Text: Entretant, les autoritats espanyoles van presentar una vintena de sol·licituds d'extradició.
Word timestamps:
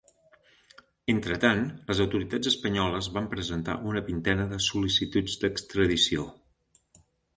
Entretant, 1.11 1.59
les 1.91 2.01
autoritats 2.05 2.49
espanyoles 2.51 3.09
van 3.17 3.29
presentar 3.35 3.77
una 3.91 4.03
vintena 4.11 4.49
de 4.55 4.59
sol·licituds 4.69 5.37
d'extradició. 5.45 6.27